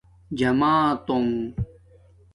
[0.39, 1.29] جماتونݣ